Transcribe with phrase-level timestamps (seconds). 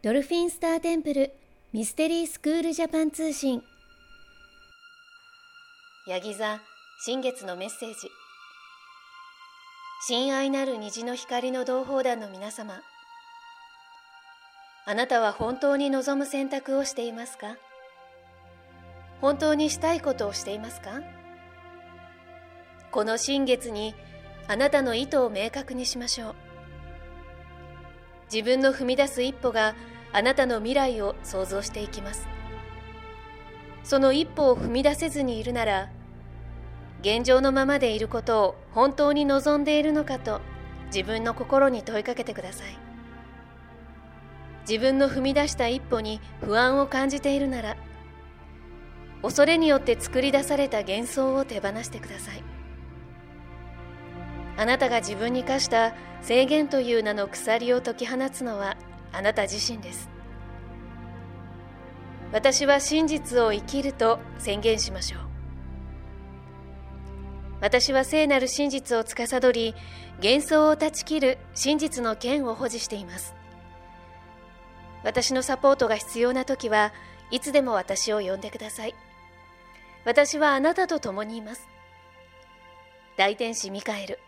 [0.00, 1.32] ドルフィンスターテンプル
[1.72, 3.64] ミステリースクールジャパン通信。
[6.06, 6.60] ヤギ座
[7.04, 7.94] 新月のメッセージ。
[10.06, 12.80] 親愛なる虹の光の同胞団の皆様。
[14.86, 17.56] あなたは本当に望む選択をしていますか？
[19.20, 21.00] 本当にしたいことをしていますか？
[22.92, 23.96] この新月に
[24.46, 26.34] あなたの意図を明確にしましょう。
[28.32, 29.74] 自分の踏み出す一歩が
[30.12, 32.28] あなたの未来を想像していきます。
[33.84, 35.88] その一歩を踏み出せずにいるなら
[37.00, 40.40] 現状のままでいることを本当に望んでいるのかと
[40.86, 42.78] 自分の心に問いかけてください。
[44.68, 47.76] 自分の踏み出した一歩に不安を感じているなら
[49.22, 52.57] 恐れによって作り出された幻想を手放してください。
[54.58, 58.76] あなたが自分に課した制限という名の鎖を解き放つのは
[59.12, 60.10] あなた自身です。
[62.32, 65.20] 私は真実を生きると宣言しましょう。
[67.60, 69.76] 私は聖なる真実を司り
[70.16, 73.36] 幻想を断ち切る真実の剣を保持しています。
[75.04, 76.92] 私のサポートが必要な時は
[77.30, 78.94] いつでも私を呼んでください。
[80.04, 81.68] 私はあなたと共にいます。
[83.16, 84.18] 大天使ミカエル。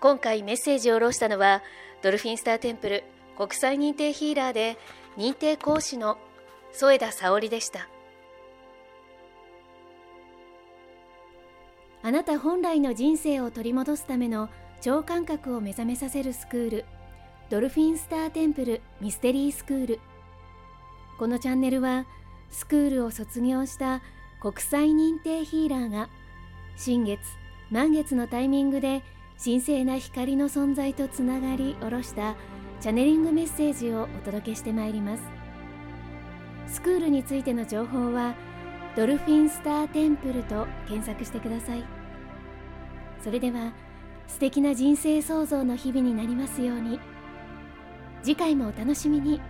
[0.00, 1.62] 今回メッセージを下ろしたのは
[2.00, 3.04] ドルフィンスターテンプル
[3.36, 4.78] 国際認定ヒーラーで
[5.18, 6.16] 認定講師の
[6.72, 7.86] 添田沙織でした。
[12.02, 14.48] あなた本来の人生を取り戻すための
[14.80, 16.84] 超感覚を目覚めさせるスクール
[17.50, 20.00] ドルフィンスターテンプルミステリースクール。
[21.18, 22.06] このチャンネルは
[22.50, 24.00] スクールを卒業した
[24.40, 26.08] 国際認定ヒーラーが
[26.78, 27.20] 新月
[27.70, 29.02] 満月のタイミングで
[29.42, 32.36] 神聖な光の存在とつながり下ろした
[32.78, 35.22] チャネリングメッセージをお届けしてまいります。
[36.66, 38.34] スクールについての情報は
[38.96, 41.84] ドルフィンスターテンプルと検索してください。
[43.24, 43.72] それでは
[44.28, 47.00] 素敵な人生創造の日々になりますように。
[48.22, 49.40] 次回もお楽しみに。